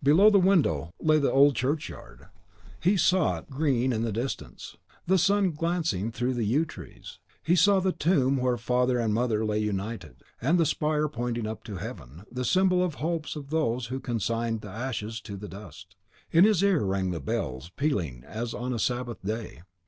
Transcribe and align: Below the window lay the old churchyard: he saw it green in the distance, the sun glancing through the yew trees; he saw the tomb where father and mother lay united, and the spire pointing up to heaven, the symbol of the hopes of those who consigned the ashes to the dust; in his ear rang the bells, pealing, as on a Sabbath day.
Below 0.00 0.30
the 0.30 0.38
window 0.38 0.94
lay 1.00 1.18
the 1.18 1.32
old 1.32 1.56
churchyard: 1.56 2.28
he 2.78 2.96
saw 2.96 3.38
it 3.38 3.50
green 3.50 3.92
in 3.92 4.02
the 4.02 4.12
distance, 4.12 4.76
the 5.08 5.18
sun 5.18 5.50
glancing 5.50 6.12
through 6.12 6.34
the 6.34 6.44
yew 6.44 6.64
trees; 6.64 7.18
he 7.42 7.56
saw 7.56 7.80
the 7.80 7.90
tomb 7.90 8.36
where 8.36 8.56
father 8.58 9.00
and 9.00 9.12
mother 9.12 9.44
lay 9.44 9.58
united, 9.58 10.22
and 10.40 10.56
the 10.60 10.66
spire 10.66 11.08
pointing 11.08 11.48
up 11.48 11.64
to 11.64 11.78
heaven, 11.78 12.22
the 12.30 12.44
symbol 12.44 12.80
of 12.80 12.92
the 12.92 12.98
hopes 12.98 13.34
of 13.34 13.50
those 13.50 13.86
who 13.86 13.98
consigned 13.98 14.60
the 14.60 14.68
ashes 14.70 15.20
to 15.22 15.36
the 15.36 15.48
dust; 15.48 15.96
in 16.30 16.44
his 16.44 16.62
ear 16.62 16.84
rang 16.84 17.10
the 17.10 17.18
bells, 17.18 17.70
pealing, 17.76 18.22
as 18.24 18.54
on 18.54 18.72
a 18.72 18.78
Sabbath 18.78 19.20
day. 19.24 19.62